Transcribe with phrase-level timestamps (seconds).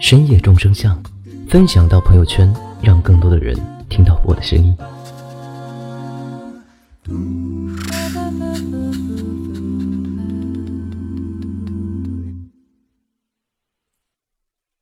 [0.00, 1.02] 深夜众生相”，
[1.48, 3.56] 分享到朋友圈，让更多的人
[3.88, 4.76] 听到我的声音。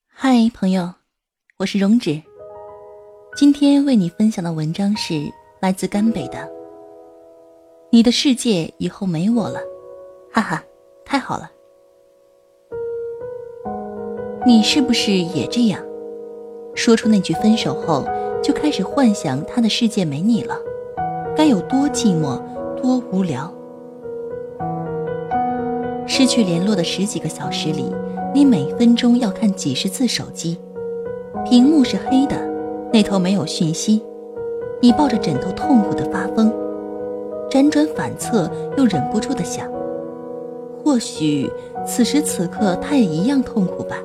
[0.08, 0.92] 嗨，朋友，
[1.58, 2.20] 我是荣止。
[3.36, 6.38] 今天为你分享的文章是来自甘北的
[7.90, 9.60] 《你的世界以后没我了》，
[10.32, 10.64] 哈哈，
[11.04, 11.50] 太好了。
[14.44, 15.80] 你是不是也这样？
[16.74, 18.04] 说出那句分手后，
[18.42, 20.56] 就开始幻想他的世界没你了，
[21.36, 22.40] 该有多寂寞，
[22.82, 23.48] 多无聊。
[26.08, 27.84] 失去联络的十几个小时里，
[28.34, 30.58] 你每分钟要看几十次手机，
[31.44, 32.34] 屏幕是黑的，
[32.92, 34.02] 那头没有讯息，
[34.80, 36.52] 你抱着枕头痛苦的发疯，
[37.48, 39.70] 辗转反侧又忍不住的想，
[40.82, 41.48] 或许
[41.86, 43.96] 此时此刻他也一样痛苦吧。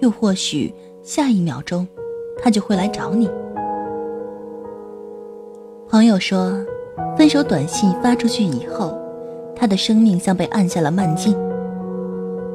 [0.00, 1.86] 又或许下一秒钟，
[2.42, 3.30] 他就会来找你。
[5.88, 6.52] 朋友说，
[7.16, 8.98] 分手短信发出去以后，
[9.54, 11.36] 他的生命像被按下了慢镜，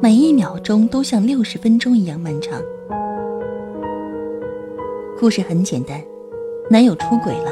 [0.02, 2.60] 每一秒钟都像六十分钟一样漫长。
[5.18, 6.02] 故事很简单，
[6.68, 7.50] 男友出轨了，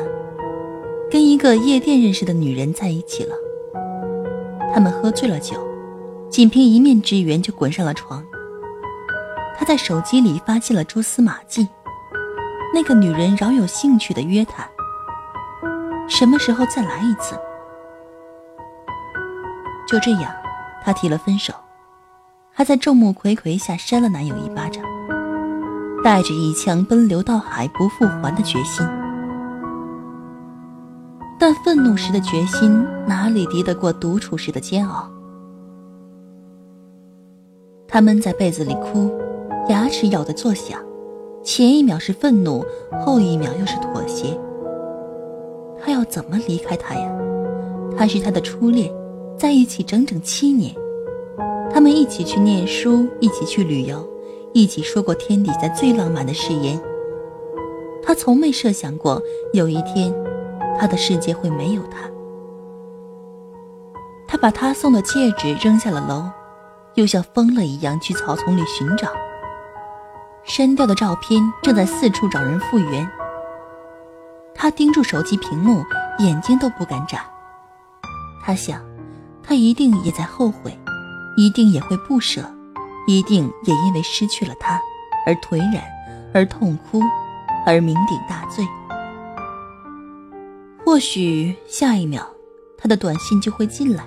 [1.10, 3.34] 跟一个夜店认识的女人在一起了。
[4.74, 5.56] 他们喝醉了酒，
[6.28, 8.22] 仅凭一面之缘就滚上了床。
[9.58, 11.68] 他在手机里发现了蛛丝马迹，
[12.72, 14.64] 那个女人饶有兴趣的约他，
[16.08, 17.36] 什么时候再来一次？
[19.88, 20.32] 就这样，
[20.84, 21.52] 他提了分手，
[22.52, 24.84] 还在众目睽睽下扇了男友一巴掌，
[26.04, 28.86] 带着一腔奔流到海不复还的决心。
[31.36, 35.10] 但愤怒时的决心哪里敌得过独处时的煎熬？
[37.88, 39.10] 他闷在被子里哭。
[39.68, 40.80] 牙齿咬得作响，
[41.44, 42.64] 前一秒是愤怒，
[43.04, 44.38] 后一秒又是妥协。
[45.78, 47.10] 他要怎么离开他呀？
[47.96, 48.90] 他是他的初恋，
[49.36, 50.74] 在一起整整七年，
[51.70, 54.08] 他们一起去念书，一起去旅游，
[54.54, 56.80] 一起说过天底下最浪漫的誓言。
[58.02, 59.20] 他从没设想过
[59.52, 60.14] 有一天，
[60.80, 62.08] 他的世界会没有他。
[64.26, 66.24] 他把他送的戒指扔下了楼，
[66.94, 69.08] 又像疯了一样去草丛里寻找。
[70.48, 73.08] 删掉的照片正在四处找人复原。
[74.54, 75.84] 他盯住手机屏幕，
[76.18, 77.24] 眼睛都不敢眨。
[78.42, 78.82] 他想，
[79.42, 80.76] 他一定也在后悔，
[81.36, 82.42] 一定也会不舍，
[83.06, 84.80] 一定也因为失去了他
[85.26, 85.84] 而颓然，
[86.34, 87.00] 而痛哭，
[87.66, 88.66] 而酩酊大醉。
[90.84, 92.26] 或许下一秒，
[92.78, 94.04] 他的短信就会进来。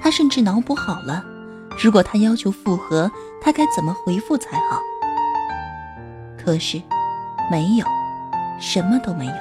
[0.00, 1.22] 他甚至脑补好了，
[1.82, 3.10] 如果他要求复合，
[3.42, 4.80] 他该怎么回复才好。
[6.46, 6.80] 可是，
[7.50, 7.84] 没有，
[8.60, 9.34] 什么都没有。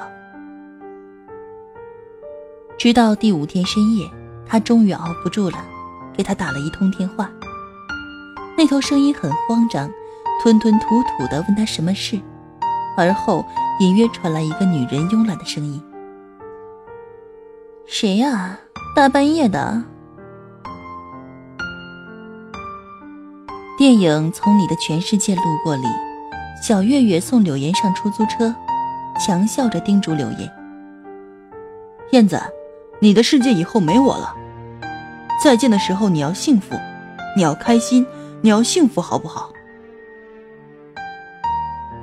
[2.80, 4.10] 直到第五天深夜，
[4.44, 5.64] 他终于熬不住了，
[6.18, 7.30] 给他打了一通电话。
[8.58, 9.88] 那头声音很慌张，
[10.42, 12.20] 吞吞吐吐的问他什么事，
[12.98, 13.46] 而后
[13.80, 15.80] 隐约传来一个女人慵懒的声音
[17.86, 18.58] ：“谁呀？
[18.96, 19.84] 大半夜的。”
[23.78, 25.88] 电影《从你的全世界路过》里。
[26.62, 28.54] 小月月送柳岩上出租车，
[29.20, 30.52] 强笑着叮嘱柳岩
[32.12, 32.42] ：“燕子，
[33.00, 34.36] 你的世界以后没我了。
[35.44, 36.76] 再见的时候你要幸福，
[37.36, 38.06] 你要开心，
[38.42, 39.52] 你要幸福，好不好？”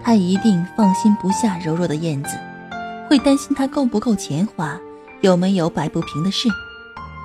[0.05, 2.37] 他一定放心不下柔弱的燕子，
[3.09, 4.79] 会担心她够不够钱花，
[5.23, 6.49] 有没有摆不平的事，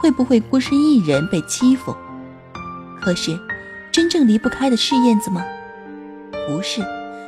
[0.01, 1.95] 会不会孤身一人被欺负。
[2.99, 3.37] 可是，
[3.91, 5.45] 真正离不开的是燕子吗？
[6.47, 6.81] 不是。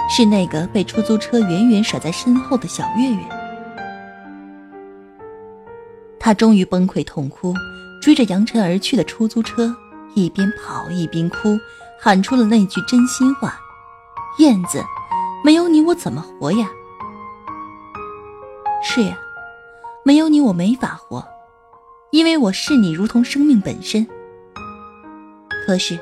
[0.09, 3.23] 是那个被出租车远远甩在身后的小月月，
[6.19, 7.53] 他终于崩溃痛哭，
[8.01, 9.73] 追着扬尘而去的出租车，
[10.15, 11.57] 一边跑一边哭，
[12.01, 13.59] 喊出了那句真心话
[14.39, 14.83] ：“燕子，
[15.43, 16.67] 没有你我怎么活呀？”
[18.83, 19.15] 是呀，
[20.03, 21.23] 没有你我没法活，
[22.11, 24.05] 因为我视你如同生命本身。
[25.65, 25.99] 可是，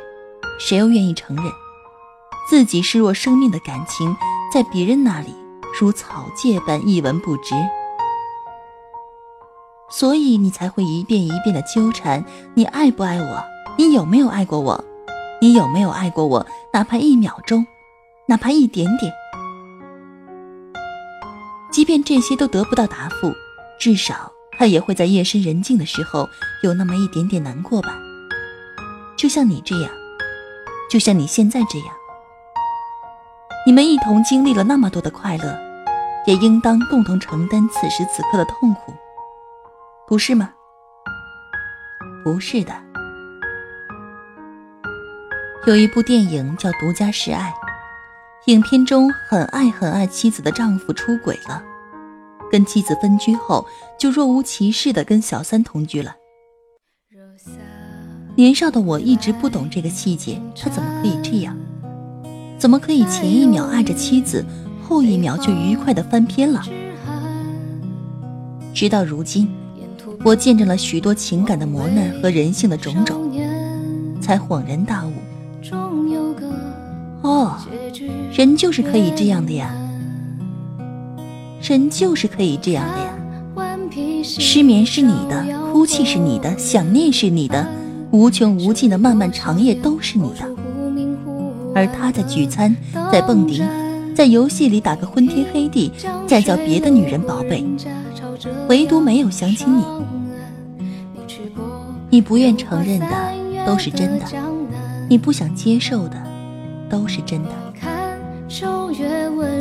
[0.60, 1.45] 谁又愿意承认？
[2.50, 4.16] 自己视若生命的感情，
[4.54, 5.36] 在别人那里
[5.80, 7.54] 如草芥般一文不值。
[9.90, 12.24] 所以你才会一遍一遍的纠缠：
[12.54, 13.44] 你爱不爱我？
[13.78, 14.84] 你有没有爱过我？
[15.42, 16.46] 你有没有爱过我？
[16.74, 17.66] 哪怕一秒钟，
[18.28, 19.12] 哪怕一点点。
[21.72, 23.32] 即便这些都得不到答复，
[23.80, 26.28] 至少他也会在夜深人静的时候
[26.64, 28.00] 有那么一点点难过吧。
[29.18, 29.92] 就像你这样，
[30.90, 31.88] 就像你现在这样，
[33.68, 35.60] 你们一同经历了那么多的快乐，
[36.25, 38.94] 也应当共同承担此时此刻的痛苦。
[40.08, 40.52] 不是吗？
[42.24, 42.74] 不是的。
[45.66, 47.54] 有一部电影叫《独家示爱》，
[48.50, 51.62] 影片中很爱很爱妻子的丈夫出轨了，
[52.50, 53.68] 跟妻子分居后
[54.00, 56.16] 就若无其事的跟小三同居了。
[58.34, 61.58] 年少的我一直不懂这个细节，他怎么可以这样？
[62.57, 64.44] 怎么可以前一秒爱着妻子，
[64.83, 66.62] 后一秒就愉快的翻篇了？
[68.74, 69.48] 直到如今。
[70.24, 73.31] 我见证了许多情感的磨难和人性的种种，
[74.19, 75.13] 才恍然大悟。
[77.21, 77.56] 哦，
[78.33, 79.74] 人就是可以这样的呀，
[81.62, 83.13] 人就是可以这样的呀。
[84.24, 87.68] 失眠是你的，哭泣是你的，想念是你的，
[88.12, 90.67] 无穷无尽的漫漫长夜都是你的。
[91.77, 92.75] 而他在聚餐，
[93.12, 93.62] 在蹦迪，
[94.15, 95.91] 在游戏里打个昏天黑地，
[96.25, 97.63] 再叫别的女人宝贝。
[98.68, 99.83] 唯独没有想起你，
[102.09, 103.06] 你不愿承认的
[103.63, 104.25] 都是真的，
[105.07, 106.15] 你不想接受的
[106.89, 107.51] 都是真的。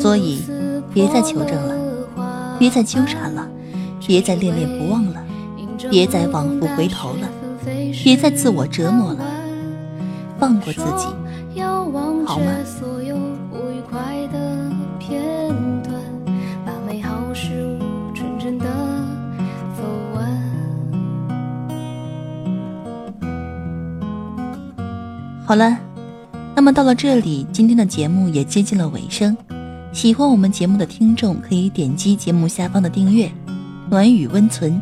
[0.00, 0.42] 所以，
[0.94, 1.74] 别再求证了，
[2.58, 3.46] 别再纠缠了，
[4.06, 5.22] 别再恋恋不忘了，
[5.90, 7.28] 别再往复回头了，
[8.02, 9.18] 别再自我折磨了，
[10.38, 11.08] 放过自己，
[11.92, 13.16] 望着所有
[13.50, 15.94] 不愉快的片段，
[16.64, 17.22] 把美好吗？
[25.44, 25.78] 好了，
[26.56, 29.36] 那么到了这里，今天的节目也接近了尾声。
[29.92, 33.30] 喜欢我们节目的听众可以点击节目下方的订阅
[33.88, 34.80] “暖雨温存”，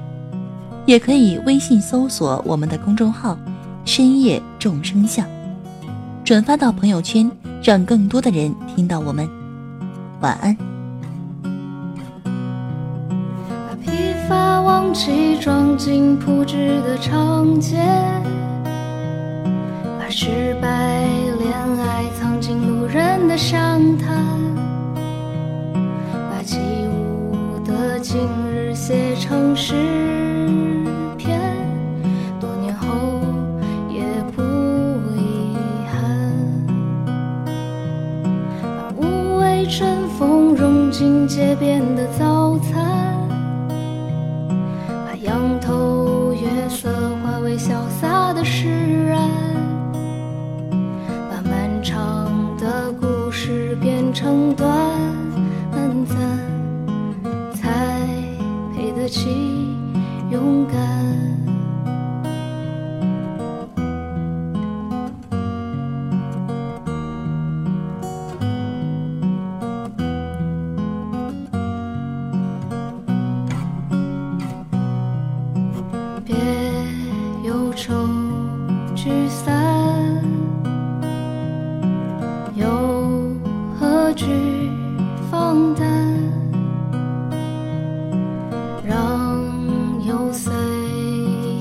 [0.87, 3.39] 也可以微信搜索我们的公众号
[3.85, 5.27] “深夜众生相”，
[6.25, 7.31] 转发到朋友圈，
[7.62, 9.29] 让更多的人听到我们。
[10.23, 10.56] 晚安。
[13.43, 13.91] 把披
[14.26, 17.76] 发忘记装进铺纸的长街。
[19.99, 21.05] 把失败
[21.38, 24.17] 恋爱藏进路人的详谈，
[41.64, 43.26] 边的早餐，
[44.87, 46.90] 把仰头月色
[47.22, 49.19] 化为潇洒的释然。
[51.31, 54.69] 把漫长的故事变成短
[56.05, 56.19] 暂，
[57.55, 57.99] 才
[58.76, 59.31] 配得起
[60.31, 60.76] 勇敢。
[77.76, 77.93] 愁
[78.94, 80.22] 聚散，
[82.54, 82.66] 又
[83.78, 84.26] 何惧
[85.28, 85.84] 放胆？
[88.86, 89.40] 让
[90.06, 90.50] 幽邃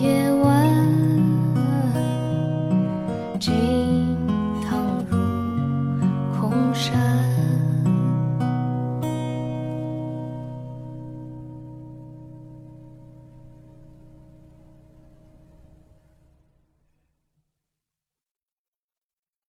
[0.01, 0.53] 夜晚。